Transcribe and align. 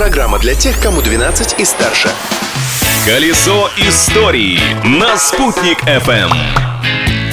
Программа 0.00 0.38
для 0.38 0.54
тех, 0.54 0.80
кому 0.80 1.02
12 1.02 1.60
и 1.60 1.64
старше. 1.66 2.08
Колесо 3.04 3.68
истории 3.76 4.58
на 4.82 5.18
«Спутник 5.18 5.82
FM. 5.84 6.30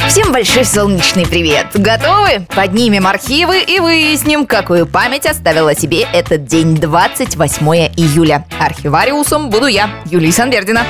Всем 0.10 0.34
большой 0.34 0.66
солнечный 0.66 1.26
привет! 1.26 1.68
Готовы? 1.76 2.46
Поднимем 2.54 3.08
архивы 3.08 3.62
и 3.62 3.80
выясним, 3.80 4.46
какую 4.46 4.86
память 4.86 5.26
оставила 5.26 5.76
себе 5.76 6.06
этот 6.12 6.44
день 6.44 6.76
28 6.76 7.66
июля. 7.96 8.46
Архивариусом 8.60 9.50
буду 9.50 9.68
я, 9.68 9.90
Юлия 10.04 10.34
Санвердина. 10.34 10.84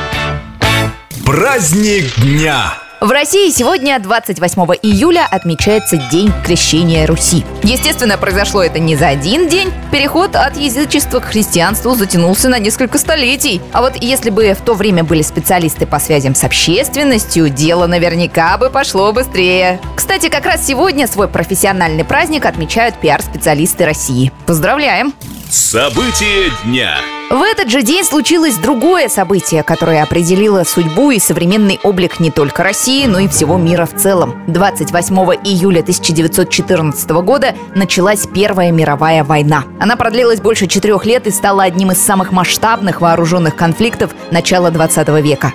Праздник 1.27 2.11
дня! 2.15 2.86
В 2.99 3.11
России 3.11 3.51
сегодня, 3.51 3.99
28 3.99 4.59
июля, 4.81 5.27
отмечается 5.29 5.97
День 6.11 6.33
крещения 6.43 7.05
Руси. 7.05 7.45
Естественно, 7.61 8.17
произошло 8.17 8.63
это 8.63 8.79
не 8.79 8.95
за 8.95 9.09
один 9.09 9.47
день. 9.47 9.71
Переход 9.91 10.35
от 10.35 10.57
язычества 10.57 11.19
к 11.19 11.25
христианству 11.25 11.93
затянулся 11.93 12.49
на 12.49 12.57
несколько 12.57 12.97
столетий. 12.97 13.61
А 13.71 13.81
вот 13.81 13.97
если 14.01 14.31
бы 14.31 14.51
в 14.55 14.61
то 14.61 14.73
время 14.73 15.03
были 15.03 15.21
специалисты 15.21 15.85
по 15.85 15.99
связям 15.99 16.33
с 16.33 16.43
общественностью, 16.43 17.49
дело 17.49 17.85
наверняка 17.85 18.57
бы 18.57 18.71
пошло 18.71 19.13
быстрее. 19.13 19.79
Кстати, 19.95 20.29
как 20.29 20.47
раз 20.47 20.65
сегодня 20.65 21.05
свой 21.05 21.27
профессиональный 21.27 22.03
праздник 22.03 22.45
отмечают 22.45 22.99
пиар-специалисты 22.99 23.85
России. 23.85 24.31
Поздравляем! 24.47 25.13
События 25.51 26.51
дня! 26.65 26.97
В 27.29 27.41
этот 27.41 27.69
же 27.69 27.81
день 27.81 28.05
случилось 28.05 28.55
другое 28.55 29.09
событие, 29.09 29.61
которое 29.61 30.01
определило 30.01 30.63
судьбу 30.63 31.11
и 31.11 31.19
современный 31.19 31.77
облик 31.83 32.21
не 32.21 32.31
только 32.31 32.63
России, 32.63 33.05
но 33.05 33.19
и 33.19 33.27
всего 33.27 33.57
мира 33.57 33.85
в 33.85 33.93
целом. 34.01 34.41
28 34.47 35.15
июля 35.43 35.81
1914 35.81 37.09
года 37.09 37.53
началась 37.75 38.25
Первая 38.33 38.71
мировая 38.71 39.25
война. 39.25 39.65
Она 39.77 39.97
продлилась 39.97 40.39
больше 40.39 40.67
четырех 40.67 41.05
лет 41.05 41.27
и 41.27 41.31
стала 41.31 41.63
одним 41.63 41.91
из 41.91 41.97
самых 41.97 42.31
масштабных 42.31 43.01
вооруженных 43.01 43.57
конфликтов 43.57 44.11
начала 44.31 44.71
20 44.71 45.09
века. 45.21 45.51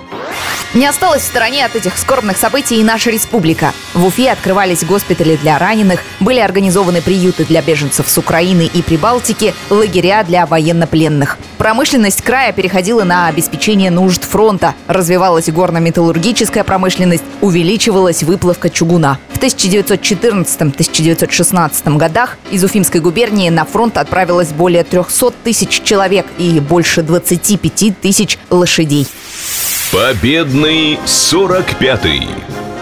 Не 0.75 0.85
осталась 0.85 1.23
в 1.23 1.25
стороне 1.25 1.65
от 1.65 1.75
этих 1.75 1.97
скорбных 1.97 2.37
событий 2.37 2.79
и 2.79 2.83
наша 2.83 3.09
республика. 3.09 3.73
В 3.95 4.05
Уфе 4.05 4.31
открывались 4.31 4.83
госпитали 4.83 5.37
для 5.37 5.57
раненых, 5.57 6.01
были 6.19 6.39
организованы 6.39 7.01
приюты 7.01 7.45
для 7.45 7.63
беженцев 7.63 8.07
с 8.07 8.17
Украины 8.19 8.69
и 8.71 8.81
Прибалтики, 8.83 9.55
лагеря 9.71 10.23
для 10.23 10.45
военнопленных. 10.45 11.39
Промышленность 11.63 12.21
края 12.21 12.51
переходила 12.51 13.05
на 13.05 13.27
обеспечение 13.27 13.89
нужд 13.89 14.25
фронта, 14.25 14.75
развивалась 14.85 15.47
горно-металлургическая 15.47 16.65
промышленность, 16.65 17.23
увеличивалась 17.39 18.21
выплавка 18.21 18.69
чугуна. 18.69 19.17
В 19.31 19.37
1914-1916 19.37 21.95
годах 21.95 22.37
из 22.51 22.65
Уфимской 22.65 22.99
губернии 22.99 23.47
на 23.47 23.63
фронт 23.63 23.97
отправилось 23.97 24.49
более 24.49 24.83
300 24.83 25.31
тысяч 25.45 25.81
человек 25.83 26.25
и 26.37 26.59
больше 26.59 27.01
25 27.01 28.01
тысяч 28.01 28.37
лошадей. 28.49 29.07
Победный 29.93 30.99
45-й. 31.05 32.27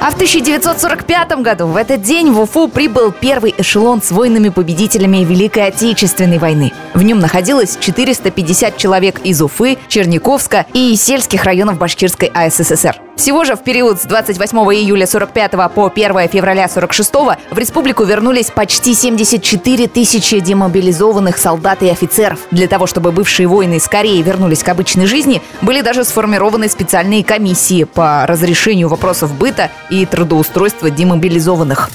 А 0.02 0.10
в 0.10 0.16
1945 0.16 1.44
году 1.44 1.68
в 1.68 1.78
этот 1.78 2.02
день 2.02 2.32
в 2.32 2.40
Уфу 2.40 2.68
прибыл 2.68 3.12
первый 3.12 3.54
эшелон 3.56 4.02
с 4.02 4.10
воинами-победителями 4.10 5.24
Великой 5.24 5.68
Отечественной 5.68 6.40
войны. 6.40 6.74
В 6.96 7.04
нем 7.04 7.20
находилось 7.20 7.78
450 7.80 8.78
человек 8.78 9.20
из 9.24 9.44
Уфы, 9.44 9.78
Черниковска 9.88 10.66
и 10.74 10.96
сельских 10.96 11.44
районов 11.44 11.78
Башкирской 11.78 12.32
АССР. 12.34 13.11
Всего 13.16 13.44
же 13.44 13.56
в 13.56 13.64
период 13.64 14.02
с 14.02 14.06
28 14.06 14.58
июля 14.58 15.06
45 15.06 15.52
по 15.74 15.92
1 15.94 16.30
февраля 16.30 16.68
46 16.68 17.12
в 17.52 17.58
республику 17.58 18.04
вернулись 18.04 18.48
почти 18.48 18.94
74 18.94 19.88
тысячи 19.88 20.40
демобилизованных 20.40 21.38
солдат 21.38 21.84
и 21.84 21.90
офицеров. 21.90 22.40
Для 22.52 22.68
того, 22.68 22.88
чтобы 22.88 23.12
бывшие 23.12 23.48
воины 23.48 23.80
скорее 23.80 24.22
вернулись 24.22 24.64
к 24.64 24.70
обычной 24.70 25.06
жизни, 25.06 25.42
были 25.62 25.82
даже 25.82 26.04
сформированы 26.04 26.68
специальные 26.68 27.24
комиссии 27.24 27.84
по 27.84 28.26
разрешению 28.26 28.88
вопросов 28.88 29.34
быта 29.38 29.70
и 29.90 30.06
трудоустройства 30.06 30.90
демобилизованных. 30.90 31.90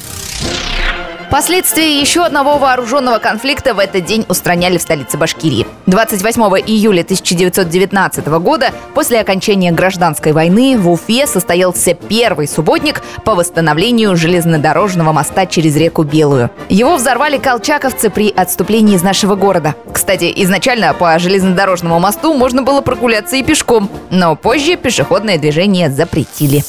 Последствия 1.31 2.01
еще 2.01 2.25
одного 2.25 2.57
вооруженного 2.57 3.19
конфликта 3.19 3.75
в 3.75 3.79
этот 3.81 4.05
день 4.05 4.25
устраняли 4.29 4.79
в 4.79 4.83
столице 4.83 5.19
Башкирии. 5.19 5.67
28 5.87 6.41
июля 6.67 7.03
1919 7.03 8.27
года, 8.27 8.71
после 8.95 9.21
окончания 9.21 9.73
гражданской 9.73 10.33
войны, 10.33 10.79
в 10.79 10.89
Уфе 10.89 11.27
состоялся 11.27 11.95
первый 11.95 12.47
субботник 12.47 13.03
по 13.25 13.35
восстановлению 13.35 14.17
железнодорожного 14.17 15.13
моста 15.13 15.47
через 15.47 15.77
реку 15.77 16.05
Белую. 16.05 16.51
Его 16.69 16.97
взорвали 16.97 17.39
колчаковцы 17.39 18.09
при 18.09 18.31
отступлении 18.31 18.95
из 18.95 19.03
нашего 19.03 19.35
города. 19.35 19.75
Кстати, 19.93 20.33
изначально 20.37 20.95
по 20.95 21.19
железнодорожному 21.19 21.99
мосту 21.99 22.35
можно 22.35 22.63
было 22.63 22.83
прогуляться 22.83 23.37
и 23.37 23.43
пешком, 23.43 23.91
но 24.11 24.37
позже 24.37 24.77
пешеходное 24.77 25.39
движение 25.39 25.91
запретили. 25.91 26.65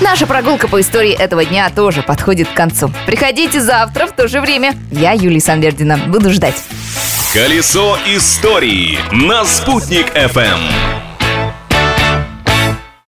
Наша 0.00 0.26
прогулка 0.26 0.68
по 0.68 0.80
истории 0.80 1.12
этого 1.12 1.44
дня 1.44 1.68
тоже 1.70 2.02
подходит 2.02 2.48
к 2.48 2.54
концу. 2.54 2.90
Приходите 3.06 3.60
завтра 3.60 4.06
в 4.06 4.12
то 4.12 4.28
же 4.28 4.40
время. 4.40 4.74
Я, 4.90 5.12
Юлия 5.12 5.40
Санвердина, 5.40 5.98
буду 5.98 6.30
ждать. 6.30 6.56
Колесо 7.32 7.98
истории 8.06 8.98
на 9.12 9.44
«Спутник 9.44 10.06
FM. 10.14 11.07